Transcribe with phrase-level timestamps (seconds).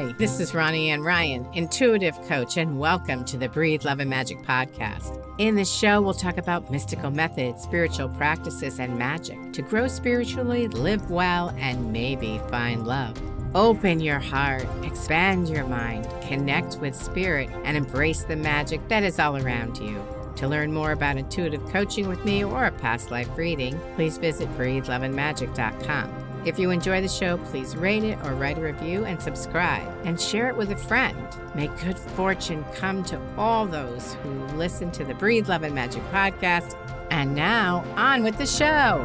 [0.00, 4.08] Hi, this is Ronnie Ann Ryan, intuitive coach, and welcome to the Breathe Love and
[4.08, 5.22] Magic podcast.
[5.36, 10.68] In this show, we'll talk about mystical methods, spiritual practices, and magic to grow spiritually,
[10.68, 13.20] live well, and maybe find love.
[13.54, 19.18] Open your heart, expand your mind, connect with spirit, and embrace the magic that is
[19.18, 20.02] all around you.
[20.36, 24.48] To learn more about intuitive coaching with me or a past life reading, please visit
[24.56, 26.29] breatheloveandmagic.com.
[26.46, 30.18] If you enjoy the show, please rate it or write a review and subscribe and
[30.18, 31.18] share it with a friend.
[31.54, 36.02] May good fortune come to all those who listen to the Breathe Love and Magic
[36.10, 36.76] podcast.
[37.10, 39.04] And now, on with the show.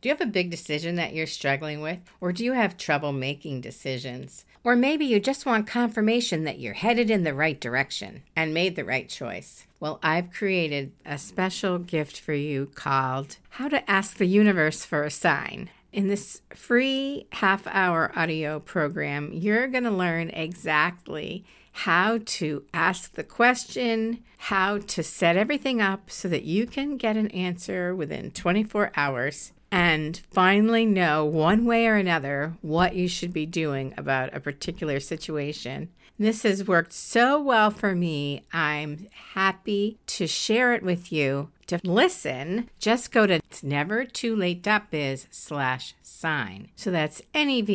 [0.00, 1.98] Do you have a big decision that you're struggling with?
[2.22, 4.46] Or do you have trouble making decisions?
[4.64, 8.76] Or maybe you just want confirmation that you're headed in the right direction and made
[8.76, 9.66] the right choice.
[9.80, 15.04] Well, I've created a special gift for you called How to Ask the Universe for
[15.04, 15.70] a Sign.
[15.90, 23.14] In this free half hour audio program, you're going to learn exactly how to ask
[23.14, 28.32] the question, how to set everything up so that you can get an answer within
[28.32, 34.34] 24 hours and finally know one way or another what you should be doing about
[34.34, 35.88] a particular situation.
[36.20, 38.44] This has worked so well for me.
[38.52, 41.48] I'm happy to share it with you.
[41.68, 46.68] To listen, just go to nevertoolate.biz slash sign.
[46.76, 47.66] So that's N-E-V-E-R-T-O-O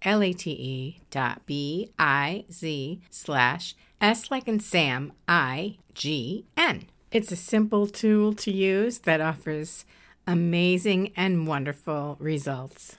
[0.00, 6.84] L-A-T-E dot B-I-Z slash S like in Sam, I-G-N.
[7.10, 9.84] It's a simple tool to use that offers
[10.26, 12.96] amazing and wonderful results.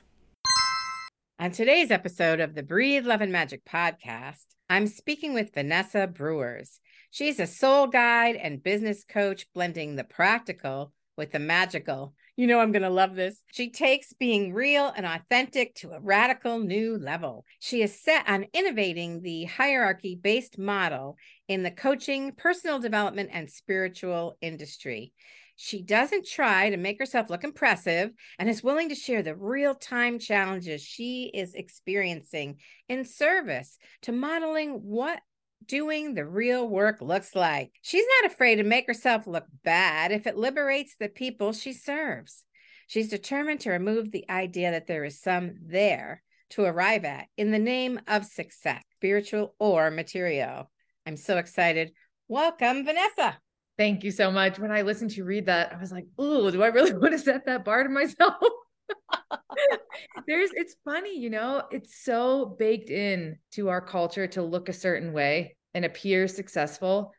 [1.37, 6.79] On today's episode of the Breathe Love and Magic podcast, I'm speaking with Vanessa Brewers.
[7.11, 12.13] She's a soul guide and business coach, blending the practical with the magical.
[12.37, 13.41] You know, I'm going to love this.
[13.51, 17.43] She takes being real and authentic to a radical new level.
[17.59, 21.17] She is set on innovating the hierarchy based model
[21.49, 25.11] in the coaching, personal development, and spiritual industry.
[25.57, 29.73] She doesn't try to make herself look impressive and is willing to share the real
[29.73, 32.57] time challenges she is experiencing
[32.89, 35.21] in service to modeling what
[35.65, 37.71] doing the real work looks like.
[37.81, 42.43] She's not afraid to make herself look bad if it liberates the people she serves.
[42.87, 47.51] She's determined to remove the idea that there is some there to arrive at in
[47.51, 50.69] the name of success, spiritual or material.
[51.05, 51.93] I'm so excited.
[52.27, 53.39] Welcome, Vanessa.
[53.77, 54.57] Thank you so much.
[54.57, 57.11] When I listened to you read that, I was like, "Ooh, do I really want
[57.11, 58.35] to set that bar to myself?"
[60.27, 64.73] There's it's funny, you know, it's so baked in to our culture to look a
[64.73, 67.13] certain way and appear successful.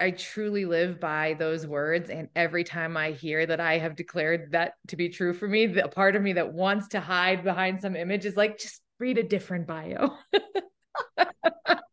[0.00, 2.10] I truly live by those words.
[2.10, 5.66] And every time I hear that I have declared that to be true for me,
[5.66, 9.18] the part of me that wants to hide behind some image is like, just read
[9.18, 10.16] a different bio.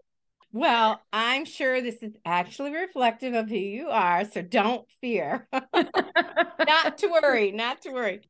[0.57, 5.47] Well, I'm sure this is actually reflective of who you are, so don't fear.
[5.53, 8.21] not to worry, not to worry.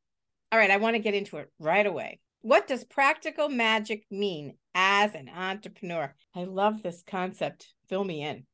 [0.52, 2.20] All right, I want to get into it right away.
[2.42, 6.14] What does practical magic mean as an entrepreneur?
[6.36, 7.72] I love this concept.
[7.88, 8.44] Fill me in.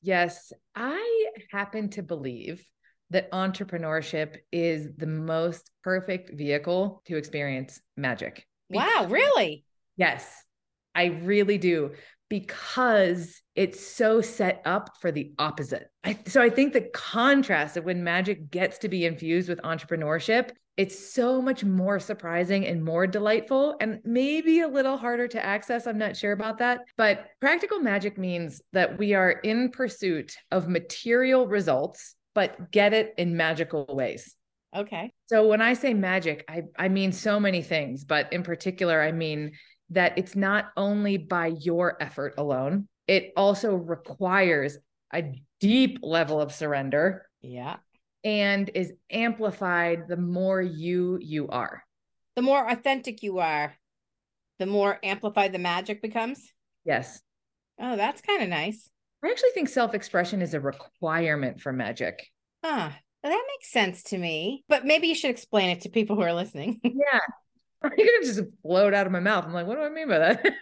[0.00, 2.64] Yes, I happen to believe
[3.10, 8.46] that entrepreneurship is the most perfect vehicle to experience magic.
[8.70, 9.64] Wow, really?
[9.98, 10.26] Yes,
[10.94, 11.92] I really do
[12.28, 15.90] because it's so set up for the opposite.
[16.04, 20.50] I, so I think the contrast of when magic gets to be infused with entrepreneurship,
[20.76, 25.88] it's so much more surprising and more delightful and maybe a little harder to access.
[25.88, 26.82] I'm not sure about that.
[26.96, 33.12] But practical magic means that we are in pursuit of material results, but get it
[33.18, 34.36] in magical ways.
[34.76, 35.12] Okay.
[35.26, 39.10] So when I say magic, I, I mean so many things, but in particular, I
[39.10, 39.52] mean
[39.90, 44.78] that it's not only by your effort alone, it also requires
[45.12, 47.26] a deep level of surrender.
[47.40, 47.76] Yeah.
[48.24, 51.82] And is amplified the more you you are.
[52.36, 53.74] The more authentic you are,
[54.58, 56.52] the more amplified the magic becomes.
[56.84, 57.22] Yes.
[57.80, 58.90] Oh, that's kind of nice.
[59.24, 62.28] I actually think self-expression is a requirement for magic.
[62.64, 62.90] Huh.
[63.22, 64.64] Well, that makes sense to me.
[64.68, 66.80] But maybe you should explain it to people who are listening.
[66.84, 67.20] yeah.
[67.96, 69.44] You're gonna just float out of my mouth.
[69.44, 70.52] I'm like, what do I mean by that?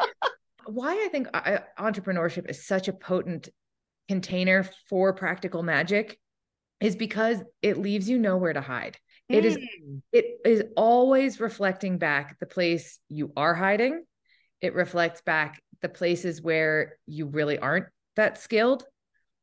[0.66, 3.48] Why I think I, entrepreneurship is such a potent
[4.08, 6.18] container for practical magic
[6.80, 8.96] is because it leaves you nowhere to hide.
[9.30, 9.36] Mm.
[9.36, 9.98] It is hmm.
[10.12, 14.04] it is always reflecting back the place you are hiding.
[14.60, 17.86] It reflects back the places where you really aren't
[18.16, 18.84] that skilled.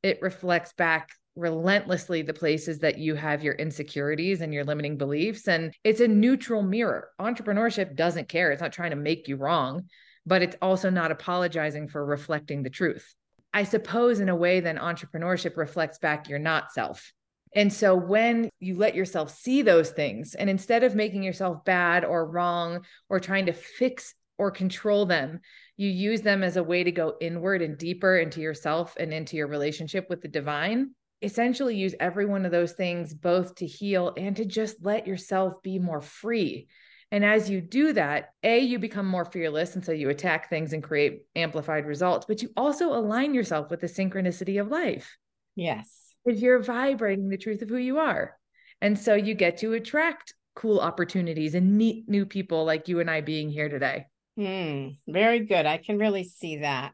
[0.01, 1.09] It reflects back
[1.39, 5.47] relentlessly the places that you have your insecurities and your limiting beliefs.
[5.47, 7.09] And it's a neutral mirror.
[7.19, 8.51] Entrepreneurship doesn't care.
[8.51, 9.85] It's not trying to make you wrong,
[10.25, 13.13] but it's also not apologizing for reflecting the truth.
[13.53, 17.13] I suppose, in a way, then entrepreneurship reflects back your not self.
[17.55, 22.05] And so when you let yourself see those things, and instead of making yourself bad
[22.05, 25.39] or wrong or trying to fix or control them,
[25.75, 29.35] you use them as a way to go inward and deeper into yourself and into
[29.35, 30.91] your relationship with the divine.
[31.21, 35.61] Essentially, use every one of those things both to heal and to just let yourself
[35.61, 36.67] be more free.
[37.11, 39.75] And as you do that, A, you become more fearless.
[39.75, 43.81] And so you attack things and create amplified results, but you also align yourself with
[43.81, 45.17] the synchronicity of life.
[45.55, 46.13] Yes.
[46.23, 48.37] Because you're vibrating the truth of who you are.
[48.81, 53.09] And so you get to attract cool opportunities and meet new people like you and
[53.09, 54.05] I being here today.
[54.37, 55.65] Hmm, very good.
[55.65, 56.93] I can really see that.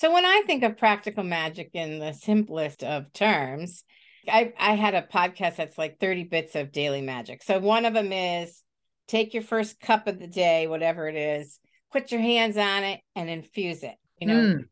[0.00, 3.84] So when I think of practical magic in the simplest of terms,
[4.26, 7.42] I, I had a podcast that's like 30 bits of daily magic.
[7.42, 8.62] So one of them is
[9.08, 11.60] take your first cup of the day, whatever it is,
[11.92, 13.96] put your hands on it and infuse it.
[14.18, 14.64] You know, mm.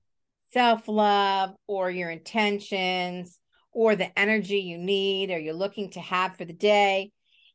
[0.55, 3.39] self love or your intentions
[3.71, 7.13] or the energy you need or you're looking to have for the day.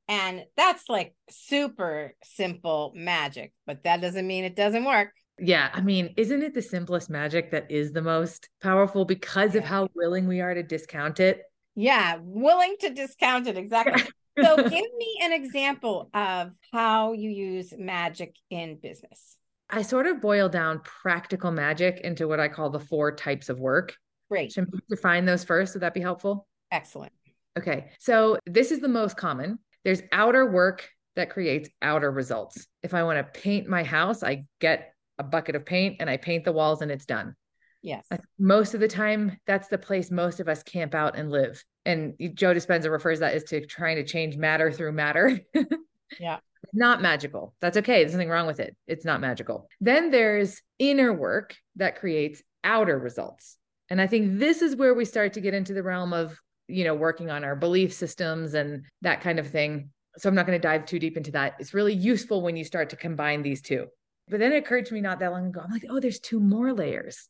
[0.08, 5.10] And that's like super simple magic, but that doesn't mean it doesn't work.
[5.40, 5.70] Yeah.
[5.74, 9.62] I mean, isn't it the simplest magic that is the most powerful because yeah.
[9.62, 11.42] of how willing we are to discount it?
[11.76, 12.18] Yeah.
[12.22, 13.58] Willing to discount it.
[13.58, 14.04] Exactly.
[14.42, 19.38] so give me an example of how you use magic in business.
[19.70, 23.60] I sort of boil down practical magic into what I call the four types of
[23.60, 23.96] work.
[24.30, 24.52] Great.
[24.52, 25.74] Should we define those first?
[25.74, 26.48] Would that be helpful?
[26.72, 27.12] Excellent.
[27.58, 27.92] Okay.
[28.00, 29.60] So this is the most common.
[29.84, 32.68] There's outer work that creates outer results.
[32.82, 36.18] If I want to paint my house, I get a bucket of paint and I
[36.18, 37.36] paint the walls and it's done.
[37.84, 38.08] Yes.
[38.40, 41.64] Most of the time, that's the place most of us camp out and live.
[41.86, 45.38] And Joe Dispenza refers that as to trying to change matter through matter.
[46.20, 46.40] yeah.
[46.72, 47.54] Not magical.
[47.60, 48.02] That's okay.
[48.02, 48.76] There's nothing wrong with it.
[48.88, 49.68] It's not magical.
[49.82, 53.58] Then there's inner work that creates outer results.
[53.90, 56.40] And I think this is where we start to get into the realm of,
[56.70, 59.90] you know, working on our belief systems and that kind of thing.
[60.18, 61.56] So I'm not going to dive too deep into that.
[61.60, 63.88] It's really useful when you start to combine these two.
[64.30, 65.62] But then it occurred to me not that long ago.
[65.64, 67.28] I'm like, oh, there's two more layers.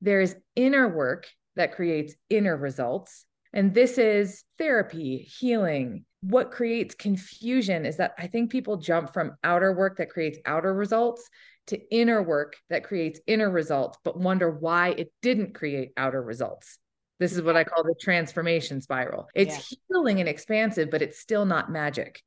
[0.00, 1.26] There's inner work
[1.56, 3.24] that creates inner results.
[3.52, 6.04] And this is therapy, healing.
[6.20, 10.74] What creates confusion is that I think people jump from outer work that creates outer
[10.74, 11.28] results
[11.68, 16.78] to inner work that creates inner results, but wonder why it didn't create outer results.
[17.18, 19.28] This is what I call the transformation spiral.
[19.34, 19.78] It's yeah.
[19.88, 22.22] healing and expansive, but it's still not magic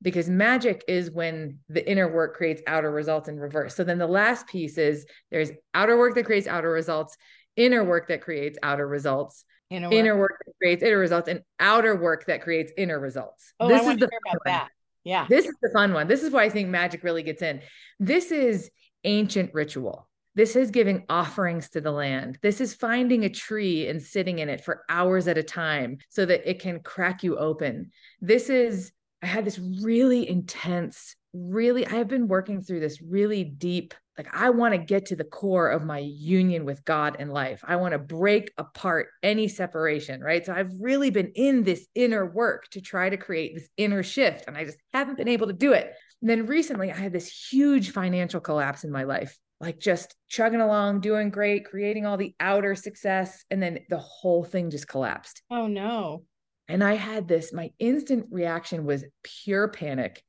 [0.00, 3.74] because magic is when the inner work creates outer results in reverse.
[3.74, 7.16] So then the last piece is there's outer work that creates outer results,
[7.56, 11.42] inner work that creates outer results, inner work, inner work that creates inner results, and
[11.58, 13.52] outer work that creates inner results.
[13.58, 14.68] Oh, this I is the hear about that.
[15.04, 15.26] Yeah.
[15.28, 16.06] This is the fun one.
[16.06, 17.60] This is why I think magic really gets in.
[17.98, 18.70] This is
[19.04, 20.08] ancient ritual.
[20.34, 22.38] This is giving offerings to the land.
[22.42, 26.24] This is finding a tree and sitting in it for hours at a time so
[26.26, 27.90] that it can crack you open.
[28.20, 28.92] This is
[29.22, 34.28] I had this really intense, really, I have been working through this really deep, like,
[34.32, 37.62] I want to get to the core of my union with God and life.
[37.66, 40.44] I want to break apart any separation, right?
[40.44, 44.44] So I've really been in this inner work to try to create this inner shift,
[44.46, 45.92] and I just haven't been able to do it.
[46.20, 50.60] And then recently, I had this huge financial collapse in my life like just chugging
[50.60, 53.44] along, doing great, creating all the outer success.
[53.50, 55.42] And then the whole thing just collapsed.
[55.50, 56.24] Oh, no.
[56.68, 60.22] And I had this, my instant reaction was pure panic,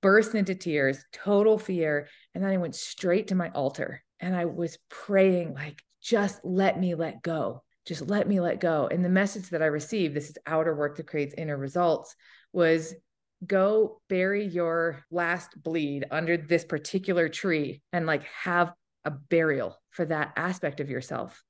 [0.00, 2.08] burst into tears, total fear.
[2.34, 6.78] And then I went straight to my altar and I was praying, like, just let
[6.78, 7.62] me let go.
[7.86, 8.88] Just let me let go.
[8.90, 12.14] And the message that I received, this is outer work that creates inner results,
[12.52, 12.94] was
[13.46, 18.72] go bury your last bleed under this particular tree and like have
[19.04, 21.42] a burial for that aspect of yourself.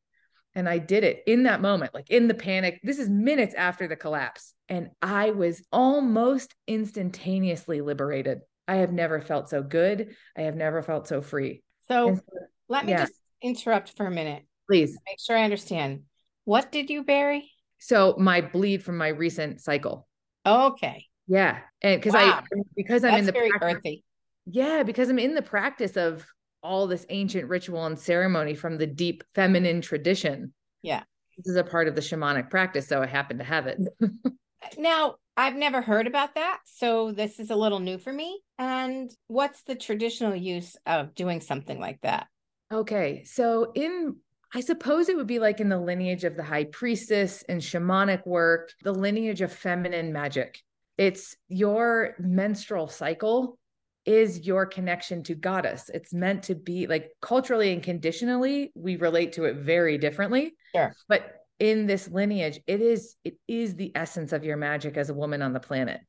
[0.54, 2.80] And I did it in that moment, like in the panic.
[2.82, 4.52] This is minutes after the collapse.
[4.68, 8.40] And I was almost instantaneously liberated.
[8.66, 10.14] I have never felt so good.
[10.36, 11.62] I have never felt so free.
[11.88, 12.20] So, so
[12.68, 13.04] let me yeah.
[13.06, 14.44] just interrupt for a minute.
[14.68, 14.98] Please.
[15.06, 16.02] Make sure I understand.
[16.44, 17.50] What did you bury?
[17.78, 20.06] So, my bleed from my recent cycle.
[20.46, 21.06] Okay.
[21.26, 21.58] Yeah.
[21.82, 22.42] And because wow.
[22.52, 24.04] I, because I'm That's in the very practice, earthy.
[24.46, 24.82] Yeah.
[24.82, 26.26] Because I'm in the practice of
[26.62, 30.52] all this ancient ritual and ceremony from the deep feminine tradition.
[30.82, 31.02] Yeah.
[31.36, 32.86] This is a part of the shamanic practice.
[32.88, 33.78] So I happen to have it.
[34.78, 36.58] now, I've never heard about that.
[36.66, 38.40] So this is a little new for me.
[38.58, 42.26] And what's the traditional use of doing something like that?
[42.70, 43.24] Okay.
[43.24, 44.16] So in
[44.52, 48.26] I suppose it would be like in the lineage of the high priestess and shamanic
[48.26, 50.60] work, the lineage of feminine magic.
[50.98, 53.59] It's your menstrual cycle
[54.06, 55.90] is your connection to goddess.
[55.92, 60.54] It's meant to be like culturally and conditionally, we relate to it very differently.
[60.74, 60.94] Sure.
[61.08, 65.14] But in this lineage, it is it is the essence of your magic as a
[65.14, 66.00] woman on the planet.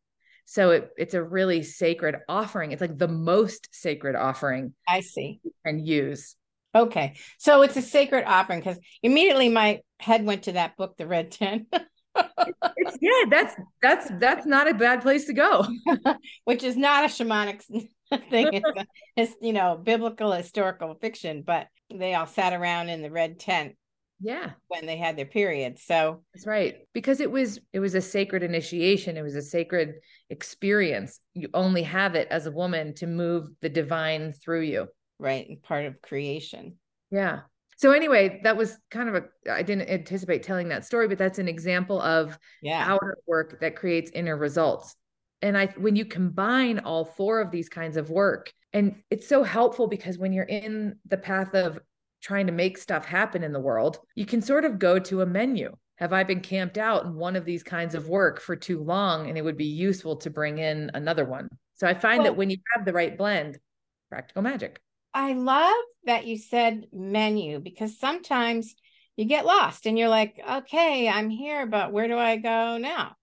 [0.45, 2.71] So it, it's a really sacred offering.
[2.71, 5.39] It's like the most sacred offering I see.
[5.63, 6.35] and use.
[6.73, 7.15] Okay.
[7.37, 11.31] So it's a sacred offering because immediately my head went to that book, The Red
[11.31, 11.67] Tent.
[12.15, 15.65] it's yeah, that's that's that's not a bad place to go.
[16.45, 17.61] Which is not a shamanic
[18.29, 18.49] thing.
[18.53, 23.11] It's, a, it's you know biblical historical fiction, but they all sat around in the
[23.11, 23.75] red tent
[24.19, 24.51] yeah.
[24.67, 26.23] when they had their period so.
[26.33, 26.79] That's right.
[26.93, 29.17] Because it was it was a sacred initiation.
[29.17, 29.95] It was a sacred
[30.29, 31.19] experience.
[31.33, 34.87] You only have it as a woman to move the divine through you.
[35.19, 36.77] Right and part of creation.
[37.11, 37.41] Yeah
[37.81, 41.39] so anyway that was kind of a i didn't anticipate telling that story but that's
[41.39, 44.95] an example of yeah outer work that creates inner results
[45.41, 49.43] and i when you combine all four of these kinds of work and it's so
[49.43, 51.79] helpful because when you're in the path of
[52.21, 55.25] trying to make stuff happen in the world, you can sort of go to a
[55.25, 55.75] menu.
[55.97, 59.27] Have I been camped out in one of these kinds of work for too long?
[59.27, 61.49] And it would be useful to bring in another one.
[61.75, 63.59] So I find well, that when you have the right blend,
[64.09, 64.79] practical magic.
[65.13, 68.75] I love that you said menu because sometimes
[69.17, 73.15] you get lost and you're like, okay, I'm here, but where do I go now?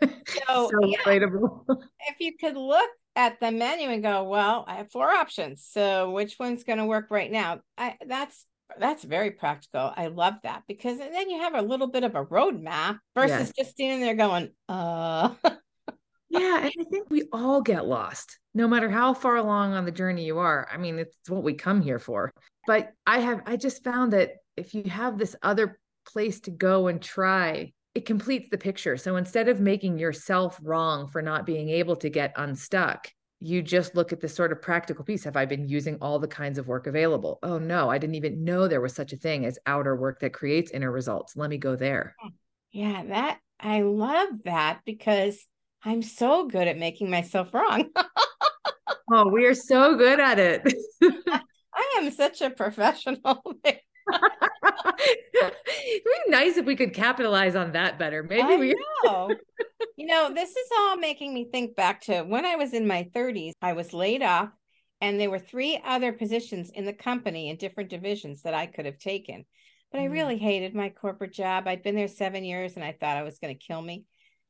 [0.48, 4.90] So, so yeah, if you could look at the menu and go, well, I have
[4.90, 5.66] four options.
[5.68, 7.60] So which one's going to work right now?
[7.76, 8.46] I that's
[8.78, 9.92] that's very practical.
[9.94, 13.52] I love that because then you have a little bit of a roadmap versus yes.
[13.58, 15.34] just standing there going, uh
[16.32, 19.92] Yeah, and I think we all get lost, no matter how far along on the
[19.92, 20.66] journey you are.
[20.72, 22.32] I mean, it's what we come here for.
[22.66, 26.88] But I have I just found that if you have this other place to go
[26.88, 28.96] and try it completes the picture.
[28.96, 33.06] So instead of making yourself wrong for not being able to get unstuck,
[33.38, 35.24] you just look at this sort of practical piece.
[35.24, 37.38] Have I been using all the kinds of work available?
[37.42, 40.32] Oh no, I didn't even know there was such a thing as outer work that
[40.32, 41.36] creates inner results.
[41.36, 42.16] Let me go there.
[42.70, 45.44] Yeah, that I love that because
[45.84, 47.90] I'm so good at making myself wrong.
[49.12, 50.74] oh, we are so good at it.
[51.74, 53.42] I am such a professional.
[53.64, 53.84] It'd
[56.04, 58.22] be nice if we could capitalize on that better.
[58.22, 58.74] Maybe I we
[59.04, 59.34] know.
[59.96, 63.08] you know, this is all making me think back to when I was in my
[63.14, 63.52] 30s.
[63.60, 64.50] I was laid off,
[65.00, 68.86] and there were three other positions in the company in different divisions that I could
[68.86, 69.44] have taken.
[69.90, 70.02] But mm.
[70.02, 71.66] I really hated my corporate job.
[71.66, 74.04] I'd been there seven years and I thought I was going to kill me.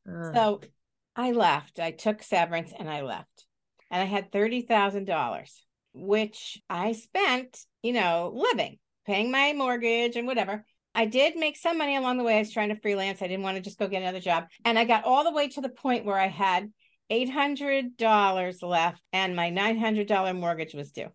[0.08, 0.32] Uh.
[0.34, 0.60] So
[1.16, 1.78] I left.
[1.78, 3.46] I took severance and I left.
[3.90, 5.50] And I had $30,000,
[5.92, 10.64] which I spent, you know, living paying my mortgage and whatever.
[10.94, 12.36] I did make some money along the way.
[12.36, 13.22] I was trying to freelance.
[13.22, 14.44] I didn't want to just go get another job.
[14.64, 16.70] And I got all the way to the point where I had
[17.10, 21.08] $800 left and my $900 mortgage was due.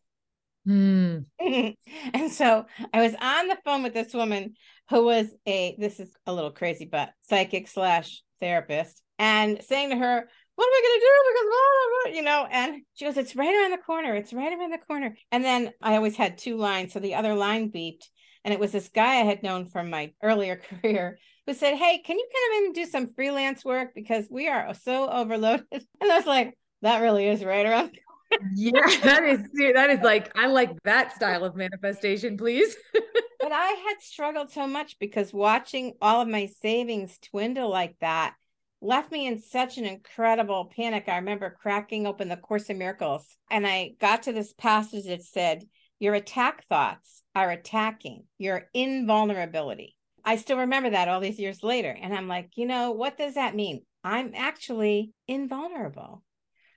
[0.67, 1.25] Mm.
[1.39, 4.55] and so I was on the phone with this woman
[4.89, 9.95] who was a, this is a little crazy, but psychic slash therapist, and saying to
[9.97, 11.13] her, what am I going to do?
[11.29, 14.15] Because, blah, blah, blah, you know, and she goes, it's right around the corner.
[14.15, 15.15] It's right around the corner.
[15.31, 16.93] And then I always had two lines.
[16.93, 18.05] So the other line beeped.
[18.43, 21.99] And it was this guy I had known from my earlier career who said, Hey,
[21.99, 23.89] can you come in and do some freelance work?
[23.93, 25.65] Because we are so overloaded.
[25.71, 27.97] And I was like, that really is right around
[28.55, 28.71] yeah,
[29.03, 29.39] that is
[29.73, 32.75] that is like I like that style of manifestation, please.
[32.93, 38.33] but I had struggled so much because watching all of my savings dwindle like that
[38.81, 41.05] left me in such an incredible panic.
[41.07, 45.23] I remember cracking open the Course in Miracles and I got to this passage that
[45.23, 45.63] said,
[45.99, 49.95] Your attack thoughts are attacking your invulnerability.
[50.23, 51.89] I still remember that all these years later.
[51.89, 53.83] And I'm like, you know, what does that mean?
[54.03, 56.23] I'm actually invulnerable.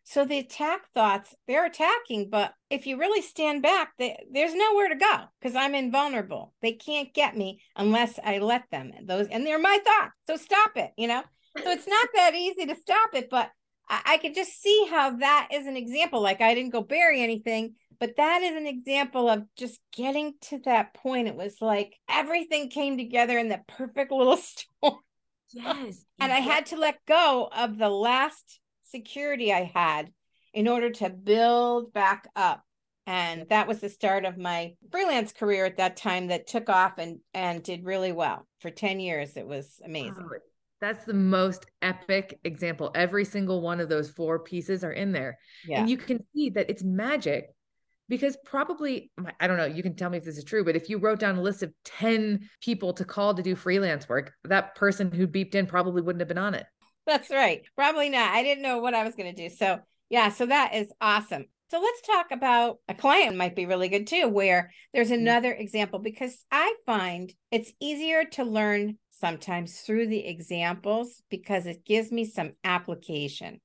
[0.05, 4.89] So the attack thoughts, they're attacking, but if you really stand back, they, there's nowhere
[4.89, 6.53] to go because I'm invulnerable.
[6.63, 8.93] They can't get me unless I let them.
[9.05, 10.15] Those and they're my thoughts.
[10.27, 11.23] So stop it, you know?
[11.59, 13.51] So it's not that easy to stop it, but
[13.89, 16.21] I, I could just see how that is an example.
[16.21, 20.59] Like I didn't go bury anything, but that is an example of just getting to
[20.65, 21.29] that point.
[21.29, 25.01] It was like everything came together in the perfect little storm.
[25.53, 26.05] Yes.
[26.21, 30.13] and I had to let go of the last security I had
[30.53, 32.63] in order to build back up.
[33.07, 36.99] And that was the start of my freelance career at that time that took off
[36.99, 38.47] and and did really well.
[38.61, 40.15] For 10 years it was amazing.
[40.21, 40.37] Oh,
[40.81, 42.91] that's the most epic example.
[42.95, 45.39] Every single one of those four pieces are in there.
[45.67, 45.81] Yeah.
[45.81, 47.51] And you can see that it's magic
[48.09, 50.89] because probably I don't know, you can tell me if this is true, but if
[50.89, 54.75] you wrote down a list of 10 people to call to do freelance work, that
[54.75, 56.67] person who beeped in probably wouldn't have been on it.
[57.07, 57.63] That's right.
[57.77, 58.33] Probably not.
[58.35, 59.55] I didn't know what I was going to do.
[59.55, 61.47] So, yeah, so that is awesome.
[61.71, 65.23] So let's talk about a client might be really good too, where there's mm-hmm.
[65.23, 71.85] another example because I find it's easier to learn sometimes through the examples because it
[71.85, 73.61] gives me some application.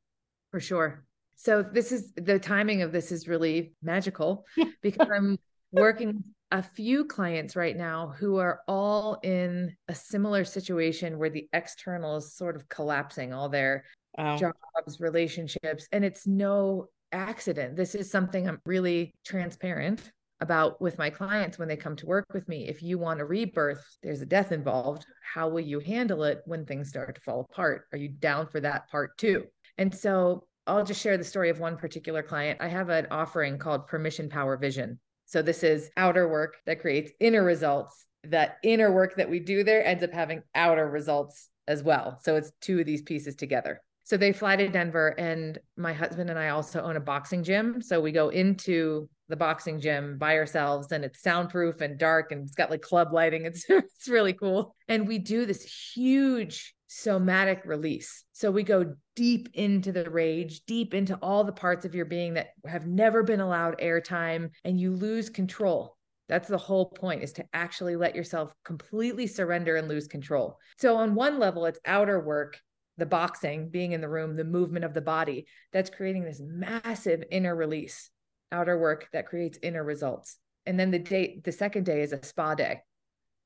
[0.51, 1.05] For sure.
[1.35, 4.45] So this is the timing of this is really magical
[4.81, 5.37] because I'm
[5.71, 11.47] working a few clients right now who are all in a similar situation where the
[11.53, 13.83] external is sort of collapsing all their
[14.17, 14.37] wow.
[14.37, 17.75] jobs, relationships, and it's no accident.
[17.75, 22.25] This is something I'm really transparent about with my clients when they come to work
[22.33, 22.67] with me.
[22.67, 25.05] If you want a rebirth, there's a death involved.
[25.33, 27.85] How will you handle it when things start to fall apart?
[27.91, 29.45] Are you down for that part too?
[29.77, 32.59] And so I'll just share the story of one particular client.
[32.61, 34.99] I have an offering called Permission Power Vision.
[35.25, 38.05] So this is outer work that creates inner results.
[38.25, 42.19] That inner work that we do there ends up having outer results as well.
[42.23, 43.81] So it's two of these pieces together.
[44.03, 47.81] So they fly to Denver, and my husband and I also own a boxing gym.
[47.81, 52.43] So we go into the boxing gym by ourselves, and it's soundproof and dark, and
[52.43, 53.45] it's got like club lighting.
[53.45, 54.75] It's it's really cool.
[54.87, 55.63] And we do this
[55.93, 58.23] huge somatic release.
[58.31, 62.35] So we go deep into the rage, deep into all the parts of your being
[62.35, 65.97] that have never been allowed airtime, and you lose control.
[66.27, 70.57] That's the whole point is to actually let yourself completely surrender and lose control.
[70.77, 72.59] So, on one level, it's outer work
[72.97, 77.23] the boxing, being in the room, the movement of the body, that's creating this massive
[77.29, 78.09] inner release,
[78.51, 80.37] outer work that creates inner results.
[80.65, 82.81] And then the day, the second day is a spa day.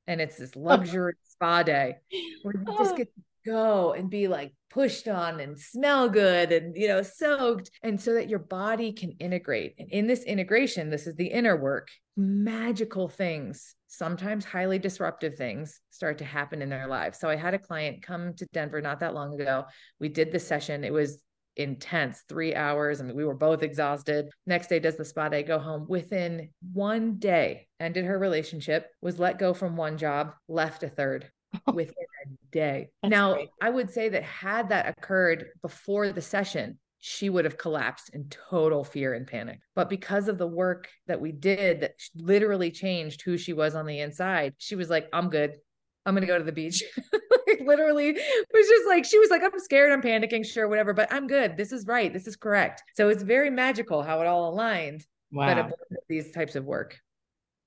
[0.06, 1.96] And it's this luxury spa day
[2.42, 6.76] where you just get to go and be like pushed on and smell good and
[6.76, 7.70] you know soaked.
[7.82, 9.74] And so that your body can integrate.
[9.78, 11.88] And in this integration this is the inner work.
[12.16, 17.18] Magical things sometimes highly disruptive things start to happen in their lives.
[17.18, 19.66] So i had a client come to denver not that long ago.
[19.98, 20.84] We did the session.
[20.84, 21.22] It was
[21.56, 25.42] intense three hours I mean, we were both exhausted next day does the spa day
[25.42, 30.82] go home within one day ended her relationship was let go from one job left
[30.82, 31.30] a third
[31.72, 31.94] within
[32.26, 32.90] a day.
[33.02, 33.48] That's now, great.
[33.60, 38.28] I would say that had that occurred before the session, she would have collapsed in
[38.28, 39.60] total fear and panic.
[39.74, 43.86] But because of the work that we did that literally changed who she was on
[43.86, 45.54] the inside, she was like, I'm good.
[46.04, 46.82] I'm going to go to the beach.
[47.60, 49.92] literally was just like, she was like, I'm scared.
[49.92, 50.44] I'm panicking.
[50.44, 51.56] Sure, whatever, but I'm good.
[51.56, 52.12] This is right.
[52.12, 52.82] This is correct.
[52.94, 55.04] So it's very magical how it all aligned.
[55.32, 55.68] Wow.
[55.68, 56.98] But these types of work.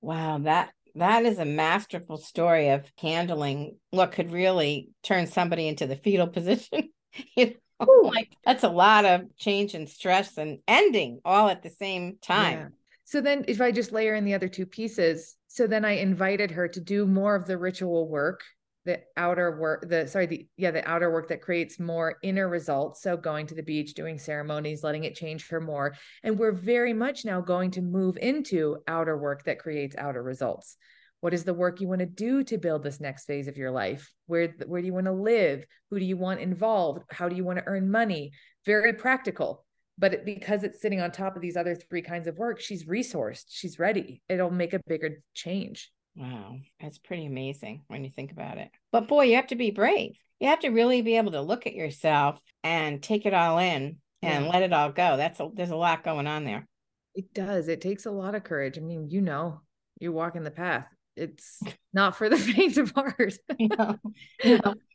[0.00, 0.38] Wow.
[0.38, 5.96] That that is a masterful story of handling what could really turn somebody into the
[5.96, 6.90] fetal position.
[7.36, 11.70] you know, like that's a lot of change and stress and ending all at the
[11.70, 12.58] same time.
[12.58, 12.68] Yeah.
[13.04, 16.50] So then if I just layer in the other two pieces, so then I invited
[16.52, 18.42] her to do more of the ritual work
[18.84, 23.02] the outer work the sorry the yeah the outer work that creates more inner results.
[23.02, 25.94] So going to the beach doing ceremonies letting it change her more.
[26.22, 30.76] And we're very much now going to move into outer work that creates outer results.
[31.20, 33.70] What is the work you want to do to build this next phase of your
[33.70, 34.12] life?
[34.26, 35.64] Where where do you want to live?
[35.90, 37.04] Who do you want involved?
[37.10, 38.32] How do you want to earn money?
[38.66, 39.64] Very practical.
[39.96, 43.44] But because it's sitting on top of these other three kinds of work she's resourced.
[43.48, 44.22] She's ready.
[44.28, 48.70] It'll make a bigger change Wow, that's pretty amazing when you think about it.
[48.92, 50.12] But boy, you have to be brave.
[50.40, 53.96] You have to really be able to look at yourself and take it all in
[54.22, 54.50] and yeah.
[54.50, 55.16] let it all go.
[55.16, 56.66] That's a, there's a lot going on there.
[57.14, 57.68] It does.
[57.68, 58.78] It takes a lot of courage.
[58.78, 59.60] I mean, you know,
[60.00, 61.60] you're walking the path it's
[61.92, 63.34] not for the faint of heart.
[63.58, 63.98] you, know,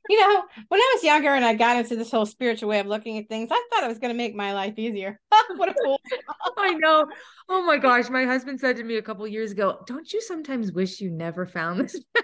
[0.10, 2.88] you, know, when I was younger and I got into this whole spiritual way of
[2.88, 5.20] looking at things, I thought it was going to make my life easier.
[5.56, 6.02] what a fool.
[6.58, 7.08] I know.
[7.48, 8.10] Oh my gosh.
[8.10, 11.46] My husband said to me a couple years ago, Don't you sometimes wish you never
[11.46, 11.96] found this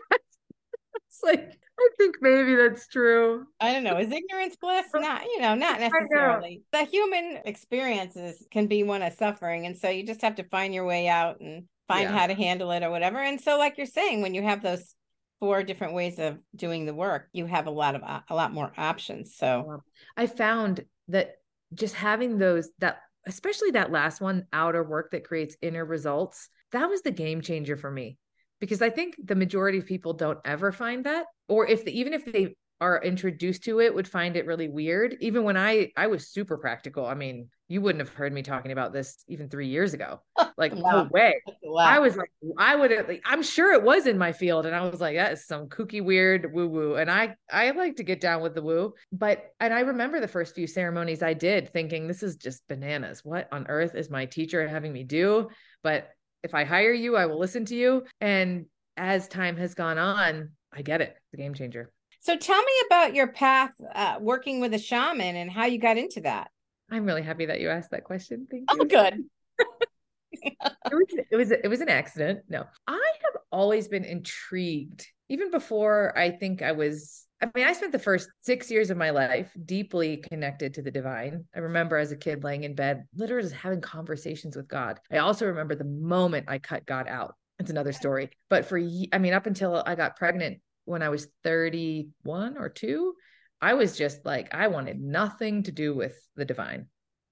[1.08, 3.46] it's like, I think maybe that's true.
[3.60, 3.98] I don't know.
[3.98, 4.86] Is ignorance bliss?
[4.96, 6.64] Not, you know, not necessarily.
[6.74, 6.80] Know.
[6.80, 9.66] The human experiences can be one of suffering.
[9.66, 12.18] And so you just have to find your way out and find yeah.
[12.18, 13.20] how to handle it or whatever.
[13.20, 14.96] And so, like you're saying, when you have those
[15.40, 18.72] four different ways of doing the work, you have a lot of a lot more
[18.78, 19.36] options.
[19.36, 19.84] So
[20.16, 21.36] I found that
[21.74, 26.90] just having those that especially that last one outer work that creates inner results that
[26.90, 28.18] was the game changer for me
[28.60, 32.26] because i think the majority of people don't ever find that or if even if
[32.26, 35.16] they are introduced to it would find it really weird.
[35.20, 37.06] Even when i i was super practical.
[37.06, 40.22] I mean you wouldn't have heard me talking about this even three years ago.
[40.58, 41.04] Like wow.
[41.04, 41.42] no way
[41.78, 44.88] i was like i would have i'm sure it was in my field and i
[44.88, 48.22] was like that is some kooky weird woo woo and i i like to get
[48.22, 48.94] down with the woo.
[49.12, 53.26] But and i remember the first few ceremonies i did thinking this is just bananas.
[53.26, 55.50] What on earth is my teacher having me do?
[55.84, 56.10] But
[56.44, 58.04] if I hire you, I will listen to you.
[58.22, 61.18] And as time has gone on, I get it.
[61.32, 61.92] the game changer.
[62.26, 65.96] So tell me about your path uh, working with a shaman and how you got
[65.96, 66.50] into that.
[66.90, 68.48] I'm really happy that you asked that question.
[68.50, 68.80] Thank you.
[68.82, 69.24] Oh, good.
[70.42, 70.56] it,
[70.92, 72.40] was, it was it was an accident.
[72.50, 77.28] No, I have always been intrigued, even before I think I was.
[77.42, 80.90] I mean, I spent the first six years of my life deeply connected to the
[80.90, 81.46] divine.
[81.56, 85.00] I remember as a kid laying in bed, literally just having conversations with God.
[85.12, 87.36] I also remember the moment I cut God out.
[87.60, 88.32] It's another story.
[88.50, 93.14] But for, I mean, up until I got pregnant when I was 31 or two,
[93.62, 96.88] I was just like, I wanted nothing to do with the divine,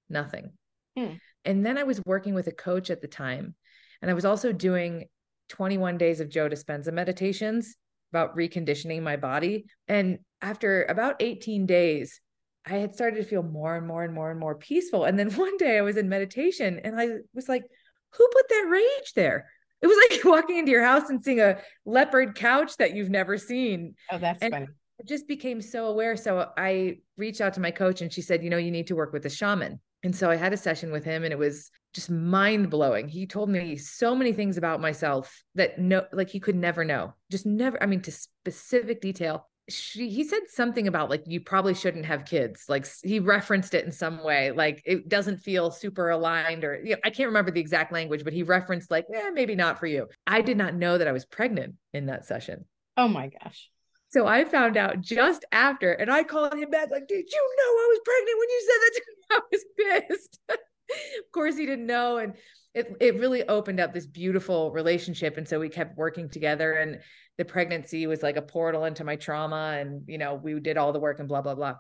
[0.10, 0.52] nothing.
[0.98, 1.14] Hmm.
[1.46, 3.56] And then I was working with a coach at the time.
[4.02, 5.06] And I was also doing
[5.50, 7.76] 21 days of Joe Dispenza meditations
[8.12, 9.66] about reconditioning my body.
[9.88, 12.20] And after about 18 days,
[12.66, 15.06] I had started to feel more and more and more and more peaceful.
[15.06, 17.64] And then one day I was in meditation and I was like,
[18.16, 19.50] who put that rage there?
[19.84, 23.38] It was like walking into your house and seeing a leopard couch that you've never
[23.38, 23.96] seen.
[24.10, 24.68] Oh, that's and funny.
[25.00, 26.16] I just became so aware.
[26.16, 28.96] So I reached out to my coach and she said, you know, you need to
[28.96, 29.80] work with a shaman.
[30.04, 33.08] And so I had a session with him and it was just mind blowing.
[33.08, 37.14] He told me so many things about myself that no, like he could never know,
[37.30, 39.50] just never, I mean, to specific detail.
[39.70, 42.66] She, he said something about like, you probably shouldn't have kids.
[42.68, 46.92] Like he referenced it in some way, like it doesn't feel super aligned or, you
[46.92, 49.88] know, I can't remember the exact language, but he referenced like, yeah, maybe not for
[49.88, 50.08] you.
[50.28, 52.66] I did not know that I was pregnant in that session.
[52.98, 53.70] Oh my gosh.
[54.10, 57.72] So I found out just after, and I called him back, like, did you know
[57.72, 59.16] I was pregnant when you said that to me?
[59.32, 60.40] I was pissed.
[60.50, 62.18] of course, he didn't know.
[62.18, 62.36] And
[62.74, 65.38] it, it really opened up this beautiful relationship.
[65.38, 66.74] And so we kept working together.
[66.74, 67.00] And
[67.38, 69.78] the pregnancy was like a portal into my trauma.
[69.80, 71.76] And, you know, we did all the work and blah, blah, blah.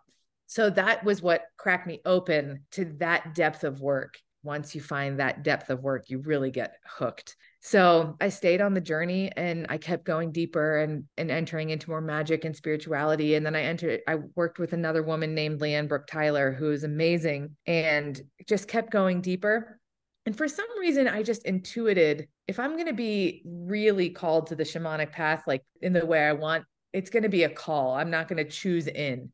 [0.47, 4.17] So that was what cracked me open to that depth of work.
[4.43, 7.35] Once you find that depth of work, you really get hooked.
[7.61, 11.89] So I stayed on the journey and I kept going deeper and, and entering into
[11.89, 13.35] more magic and spirituality.
[13.35, 16.83] And then I entered, I worked with another woman named Leanne Brooke Tyler, who is
[16.83, 19.79] amazing and just kept going deeper.
[20.25, 24.55] And for some reason, I just intuited if I'm going to be really called to
[24.55, 27.95] the shamanic path, like in the way I want, it's going to be a call.
[27.95, 29.31] I'm not going to choose in.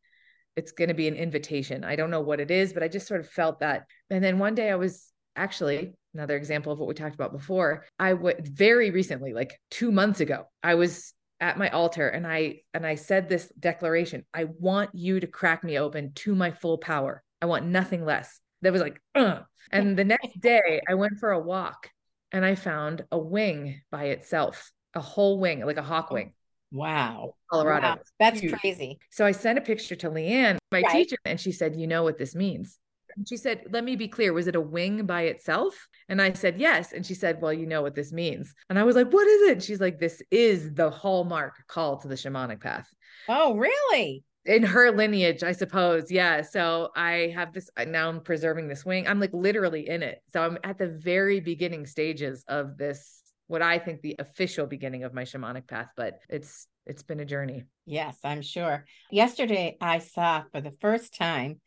[0.55, 1.83] It's going to be an invitation.
[1.83, 3.85] I don't know what it is, but I just sort of felt that.
[4.09, 7.85] And then one day I was actually another example of what we talked about before
[7.97, 12.55] i would very recently like two months ago i was at my altar and i
[12.73, 16.77] and i said this declaration i want you to crack me open to my full
[16.77, 19.43] power i want nothing less that was like Ugh.
[19.71, 21.89] and the next day i went for a walk
[22.31, 26.33] and i found a wing by itself a whole wing like a hawk oh, wing
[26.71, 27.35] Wow.
[27.51, 27.87] Colorado.
[27.87, 27.97] Wow.
[28.19, 28.99] That's crazy.
[29.09, 30.91] So I sent a picture to Leanne, my right.
[30.91, 32.77] teacher, and she said, You know what this means?
[33.15, 34.33] And she said, Let me be clear.
[34.33, 35.87] Was it a wing by itself?
[36.09, 36.93] And I said, Yes.
[36.93, 38.53] And she said, Well, you know what this means.
[38.69, 39.63] And I was like, What is it?
[39.63, 42.87] She's like, This is the hallmark call to the shamanic path.
[43.27, 44.23] Oh, really?
[44.49, 46.11] In her lineage, I suppose.
[46.11, 46.41] Yeah.
[46.41, 49.07] So I have this uh, now I'm preserving this wing.
[49.07, 50.23] I'm like literally in it.
[50.33, 55.03] So I'm at the very beginning stages of this, what I think the official beginning
[55.03, 57.65] of my shamanic path, but it's it's been a journey.
[57.85, 58.85] Yes, I'm sure.
[59.11, 61.61] Yesterday I saw for the first time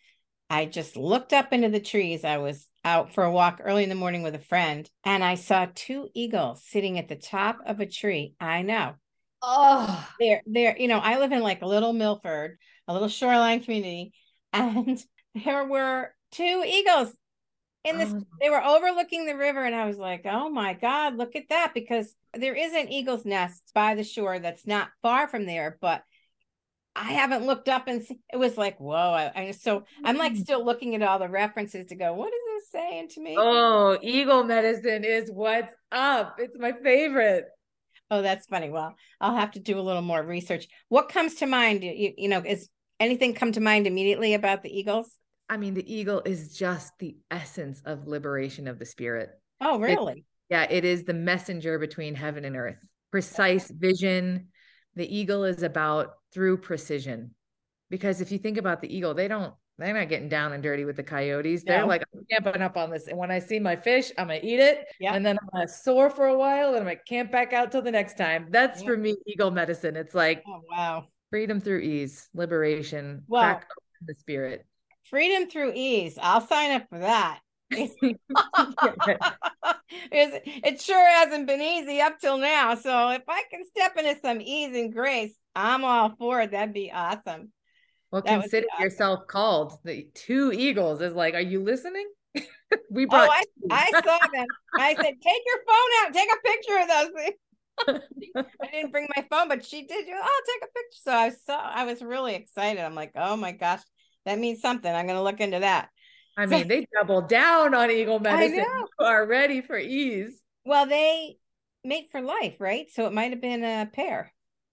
[0.51, 2.25] I just looked up into the trees.
[2.25, 5.37] I was out for a walk early in the morning with a friend and I
[5.37, 8.35] saw two eagles sitting at the top of a tree.
[8.41, 8.95] I know.
[9.41, 13.61] Oh, they're they're you know, I live in like a little Milford, a little shoreline
[13.61, 14.13] community,
[14.53, 15.03] and
[15.35, 17.15] there were two eagles
[17.85, 18.23] in this oh.
[18.41, 21.73] they were overlooking the river and I was like, "Oh my god, look at that
[21.75, 26.03] because there is an eagle's nest by the shore that's not far from there, but
[26.95, 28.95] I haven't looked up and see, it was like, whoa.
[28.95, 30.43] I, I, so I'm like mm.
[30.43, 33.35] still looking at all the references to go, what is this saying to me?
[33.39, 36.37] Oh, eagle medicine is what's up.
[36.39, 37.47] It's my favorite.
[38.13, 38.69] Oh, that's funny.
[38.69, 40.69] Well, I'll have to do a little more research.
[40.91, 41.83] What comes to mind?
[41.83, 42.69] You, you know, is
[43.01, 45.11] anything come to mind immediately about the eagles?
[45.49, 49.31] I mean, the eagle is just the essence of liberation of the spirit.
[49.63, 50.13] Oh, really?
[50.13, 52.87] It, yeah, it is the messenger between heaven and earth.
[53.11, 54.49] Precise vision.
[54.95, 57.35] The eagle is about through precision.
[57.89, 60.85] Because if you think about the eagle, they don't, they're not getting down and dirty
[60.85, 61.65] with the coyotes.
[61.65, 61.87] They're no.
[61.87, 63.09] like, I'm camping up on this.
[63.09, 64.87] And when I see my fish, I'm going to eat it.
[65.01, 65.15] Yep.
[65.15, 67.53] And then I'm going to soar for a while and I'm going to camp back
[67.53, 68.49] out till the next time.
[68.51, 69.97] That's for me, eagle medicine.
[69.97, 71.07] It's like, oh, wow.
[71.31, 73.61] Freedom through ease, liberation, well,
[74.07, 74.67] the spirit.
[75.05, 76.19] Freedom through ease.
[76.21, 77.41] I'll sign up for that.
[80.13, 82.75] it sure hasn't been easy up till now.
[82.75, 86.51] So if I can step into some ease and grace, I'm all for it.
[86.51, 87.53] That'd be awesome.
[88.13, 88.85] Well, that consider awesome.
[88.85, 89.79] yourself called.
[89.85, 92.07] The two eagles is like, are you listening?
[92.91, 93.29] we oh, brought.
[93.31, 94.47] Oh, I, I saw them.
[94.75, 96.13] I said, "Take your phone out.
[96.13, 97.37] Take a picture of those things."
[98.61, 100.07] I didn't bring my phone, but she did.
[100.07, 101.01] You, oh, take a picture.
[101.05, 102.83] So I was so I was really excited.
[102.83, 103.81] I'm like, oh my gosh,
[104.27, 104.93] that means something.
[104.93, 105.89] I'm gonna look into that.
[106.37, 108.65] I mean, they double down on Eagle Medicine.
[108.65, 110.41] You are ready for ease.
[110.65, 111.37] Well, they
[111.85, 112.87] mate for life, right?
[112.91, 114.33] So it might have been a pair.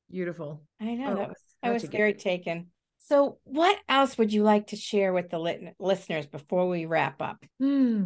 [0.10, 0.64] Beautiful.
[0.80, 2.68] I know oh, that was I was very taken.
[3.10, 7.24] So, what else would you like to share with the lit- listeners before we wrap
[7.24, 7.44] up?
[7.60, 8.06] Hmm.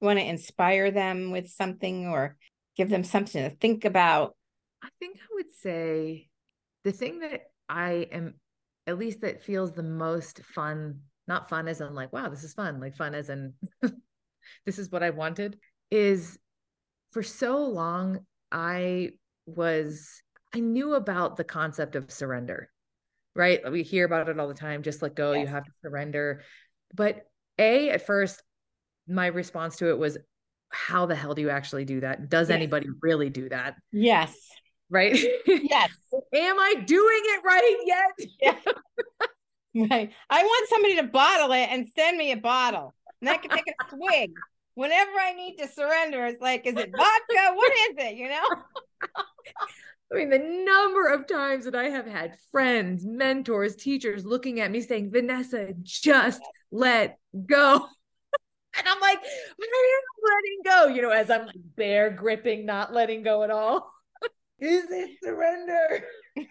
[0.00, 2.36] Want to inspire them with something or
[2.76, 4.34] give them something to think about?
[4.82, 6.28] I think I would say
[6.82, 8.34] the thing that I am,
[8.88, 12.54] at least that feels the most fun, not fun as in like, wow, this is
[12.54, 13.54] fun, like fun as in
[14.66, 15.60] this is what I wanted,
[15.92, 16.40] is
[17.12, 19.10] for so long, I
[19.46, 22.68] was, I knew about the concept of surrender,
[23.34, 23.70] right?
[23.70, 24.82] We hear about it all the time.
[24.82, 25.42] Just let go, yes.
[25.42, 26.42] you have to surrender.
[26.94, 27.26] But
[27.58, 28.42] A, at first,
[29.06, 30.18] my response to it was,
[30.68, 32.28] how the hell do you actually do that?
[32.28, 32.56] Does yes.
[32.56, 33.76] anybody really do that?
[33.92, 34.34] Yes.
[34.88, 35.18] Right?
[35.46, 35.90] Yes.
[36.34, 38.28] Am I doing it right yet?
[39.74, 39.86] Yeah.
[39.90, 40.12] right.
[40.28, 42.94] I want somebody to bottle it and send me a bottle.
[43.20, 44.32] And I can take a swig
[44.80, 47.54] whenever I need to surrender, it's like, is it vodka?
[47.54, 48.16] what is it?
[48.16, 48.42] You know?
[50.12, 54.70] I mean, the number of times that I have had friends, mentors, teachers looking at
[54.70, 56.40] me saying, Vanessa, just
[56.72, 57.74] let go.
[58.76, 62.92] and I'm like, I am letting go, you know, as I'm like bear gripping, not
[62.92, 63.92] letting go at all.
[64.58, 66.04] Is it surrender?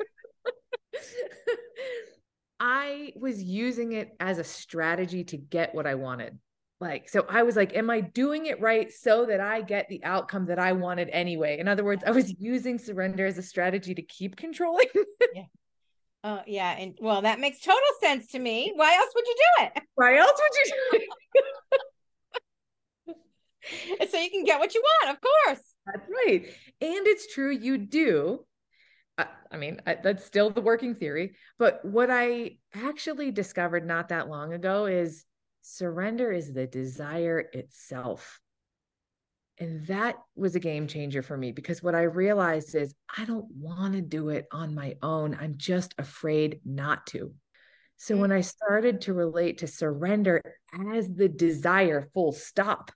[2.61, 6.37] I was using it as a strategy to get what I wanted
[6.79, 10.03] like so i was like am i doing it right so that i get the
[10.03, 11.59] outcome that i wanted anyway?
[11.59, 14.87] In other words i was using surrender as a strategy to keep controlling.
[15.35, 15.43] Yeah.
[16.23, 18.73] Uh, yeah and well that makes total sense to me.
[18.75, 19.83] Why else would you do it?
[19.95, 21.03] Why else would you do it?
[24.09, 25.61] So you can get what you want of course.
[25.85, 26.45] That's right.
[26.81, 28.45] And it's true you do.
[29.51, 31.35] I mean, that's still the working theory.
[31.57, 35.25] But what I actually discovered not that long ago is
[35.61, 38.39] surrender is the desire itself.
[39.59, 43.47] And that was a game changer for me because what I realized is I don't
[43.51, 45.37] want to do it on my own.
[45.39, 47.33] I'm just afraid not to.
[47.97, 48.37] So when mm.
[48.37, 50.41] I started to relate to surrender
[50.93, 52.91] as the desire, full stop,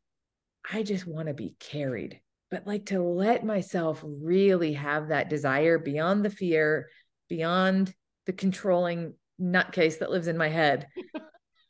[0.71, 2.21] I just want to be carried.
[2.49, 6.87] But like to let myself really have that desire beyond the fear,
[7.27, 7.93] beyond
[8.25, 10.87] the controlling nutcase that lives in my head.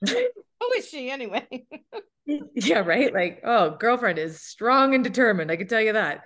[0.64, 1.66] Who is she anyway?
[2.56, 3.14] yeah, right.
[3.14, 5.52] Like, oh, girlfriend is strong and determined.
[5.52, 6.24] I can tell you that.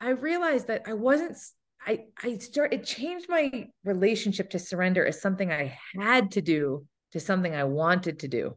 [0.00, 1.36] I realized that I wasn't.
[1.84, 2.72] I I start.
[2.72, 7.64] It changed my relationship to surrender as something I had to do to something I
[7.64, 8.56] wanted to do,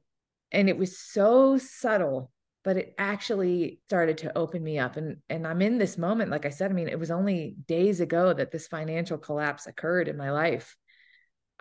[0.52, 2.32] and it was so subtle,
[2.64, 4.98] but it actually started to open me up.
[4.98, 6.30] And and I'm in this moment.
[6.30, 10.08] Like I said, I mean, it was only days ago that this financial collapse occurred
[10.08, 10.76] in my life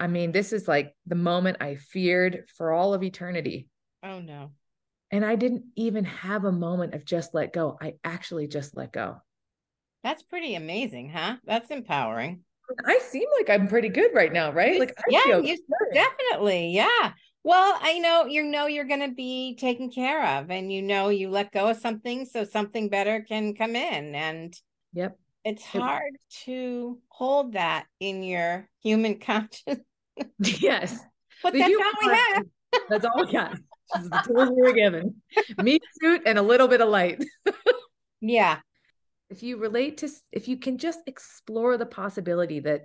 [0.00, 3.68] I mean, this is like the moment I feared for all of eternity.
[4.02, 4.52] Oh, no.
[5.10, 7.76] And I didn't even have a moment of just let go.
[7.80, 9.18] I actually just let go.
[10.02, 11.36] That's pretty amazing, huh?
[11.44, 12.40] That's empowering.
[12.86, 14.80] I seem like I'm pretty good right now, right?
[14.80, 15.58] Like, I yeah, you
[15.92, 17.12] definitely, yeah.
[17.42, 21.08] Well, I know you know you're going to be taken care of, and you know
[21.08, 24.14] you let go of something so something better can come in.
[24.14, 24.54] And
[24.92, 26.12] yep, it's hard
[26.44, 29.78] to hold that in your human conscious
[30.38, 30.98] yes.
[31.42, 32.44] But that's all we have.
[32.90, 33.56] That's all we got.
[33.94, 35.22] the tools we were given.
[35.62, 37.24] Meat suit and a little bit of light.
[38.20, 38.58] yeah.
[39.30, 42.82] If you relate to if you can just explore the possibility that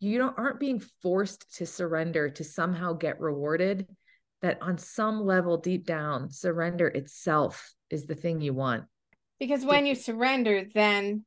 [0.00, 3.86] you don't aren't being forced to surrender to somehow get rewarded,
[4.42, 8.84] that on some level deep down, surrender itself is the thing you want.
[9.40, 11.24] Because when you surrender, then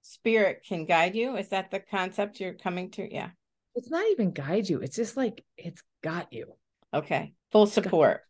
[0.00, 1.36] spirit can guide you.
[1.36, 3.12] Is that the concept you're coming to?
[3.12, 3.28] Yeah
[3.74, 4.80] it's not even guide you.
[4.80, 6.54] It's just like it's got you.
[6.92, 7.34] Okay.
[7.52, 8.22] Full support.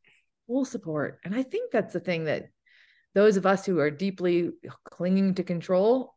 [0.46, 1.20] Full support.
[1.24, 2.48] And I think that's the thing that
[3.14, 4.50] those of us who are deeply
[4.84, 6.14] clinging to control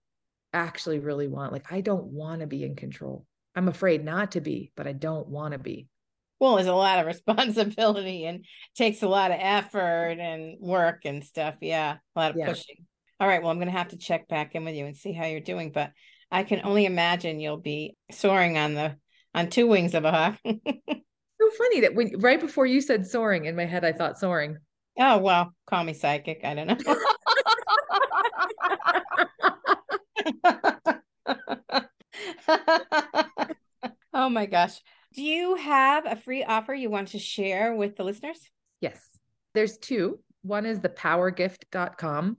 [0.53, 1.53] actually really want.
[1.53, 3.25] Like, I don't want to be in control.
[3.55, 5.87] I'm afraid not to be, but I don't want to be.
[6.39, 11.23] Well, there's a lot of responsibility and takes a lot of effort and work and
[11.23, 11.55] stuff.
[11.61, 11.97] Yeah.
[12.15, 12.47] A lot of yeah.
[12.47, 12.85] pushing.
[13.19, 13.41] All right.
[13.41, 15.39] Well, I'm going to have to check back in with you and see how you're
[15.39, 15.71] doing.
[15.71, 15.91] But
[16.31, 18.95] I can only imagine you'll be soaring on the
[19.33, 20.37] on two wings of a hawk.
[20.45, 24.57] so funny that when right before you said soaring in my head, I thought soaring.
[24.99, 26.41] Oh well, call me psychic.
[26.43, 26.77] I don't know.
[34.13, 34.79] oh my gosh.
[35.13, 38.39] Do you have a free offer you want to share with the listeners?
[38.79, 38.99] Yes.
[39.53, 40.19] There's two.
[40.43, 42.37] One is the thepowergift.com,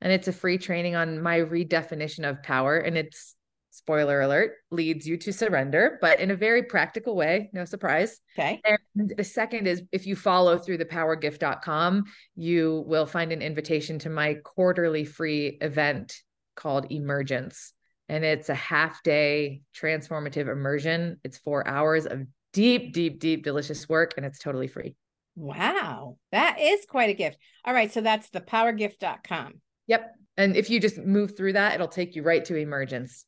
[0.00, 2.76] and it's a free training on my redefinition of power.
[2.76, 3.34] And it's
[3.74, 8.20] spoiler alert, leads you to surrender, but in a very practical way, no surprise.
[8.38, 8.60] Okay.
[8.94, 12.04] And the second is if you follow through the thepowergift.com,
[12.36, 16.14] you will find an invitation to my quarterly free event
[16.54, 17.72] called Emergence.
[18.08, 21.18] And it's a half day transformative immersion.
[21.24, 24.94] It's four hours of deep, deep, deep, delicious work, and it's totally free.
[25.34, 26.16] Wow.
[26.30, 27.38] That is quite a gift.
[27.64, 27.92] All right.
[27.92, 29.54] So that's the thepowergift.com.
[29.88, 30.14] Yep.
[30.36, 33.24] And if you just move through that, it'll take you right to Emergence.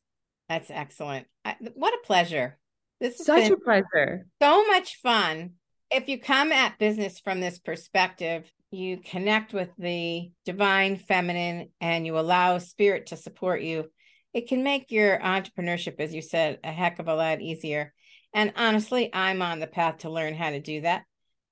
[0.49, 1.27] That's excellent.
[1.43, 2.57] I, what a pleasure.
[2.99, 4.27] This is such a pleasure.
[4.41, 5.53] So much fun.
[5.91, 12.05] If you come at business from this perspective, you connect with the divine feminine and
[12.05, 13.85] you allow spirit to support you,
[14.33, 17.93] it can make your entrepreneurship, as you said, a heck of a lot easier.
[18.33, 21.03] And honestly, I'm on the path to learn how to do that.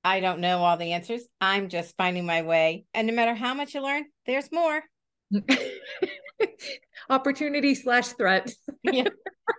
[0.03, 1.25] I don't know all the answers.
[1.41, 2.85] I'm just finding my way.
[2.93, 4.83] And no matter how much you learn, there's more.
[7.09, 8.51] opportunity slash threat.
[8.83, 9.07] yeah.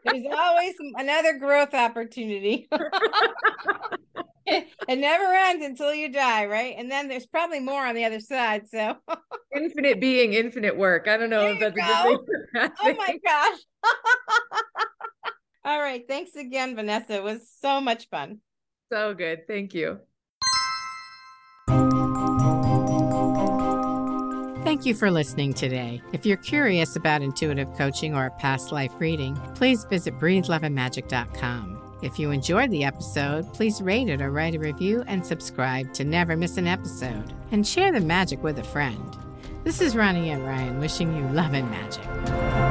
[0.04, 2.68] There's always another growth opportunity.
[4.46, 6.74] it never ends until you die, right?
[6.76, 8.68] And then there's probably more on the other side.
[8.68, 8.96] So
[9.54, 11.08] infinite being, infinite work.
[11.08, 12.14] I don't know if that's go.
[12.14, 13.58] a good Oh my gosh.
[15.64, 16.04] All right.
[16.06, 17.14] Thanks again, Vanessa.
[17.14, 18.40] It was so much fun.
[18.92, 19.48] So good.
[19.48, 19.98] Thank you.
[24.76, 26.02] Thank you for listening today.
[26.12, 31.98] If you're curious about intuitive coaching or a past life reading, please visit breatheloveandmagic.com.
[32.02, 36.04] If you enjoyed the episode, please rate it or write a review and subscribe to
[36.04, 37.32] never miss an episode.
[37.52, 39.16] And share the magic with a friend.
[39.64, 42.65] This is Ronnie and Ryan wishing you love and magic.